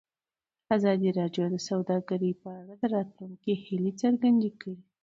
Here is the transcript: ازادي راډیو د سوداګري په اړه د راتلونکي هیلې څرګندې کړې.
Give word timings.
ازادي 0.75 1.09
راډیو 1.19 1.45
د 1.53 1.57
سوداګري 1.69 2.31
په 2.41 2.47
اړه 2.59 2.73
د 2.81 2.83
راتلونکي 2.95 3.51
هیلې 3.63 3.91
څرګندې 4.01 4.49
کړې. 4.61 4.75